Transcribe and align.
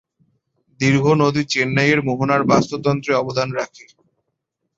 দীর্ঘ 0.79 1.05
নদী 1.21 1.41
চেন্নাইয়ের 1.45 1.99
মোহনার 2.07 2.41
বাস্তুতন্ত্রে 2.43 3.11
অবদান 3.15 3.49
রাখে। 3.51 3.85